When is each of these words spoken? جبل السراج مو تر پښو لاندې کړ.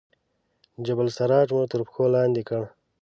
جبل 0.85 1.05
السراج 1.11 1.47
مو 1.55 1.63
تر 1.71 1.81
پښو 1.87 2.03
لاندې 2.15 2.41
کړ. 2.49 2.63